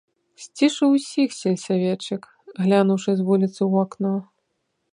[0.43, 2.21] Сцішыў усіх сельсаветчык,
[2.63, 4.15] глянуўшы з вуліцы ў акно.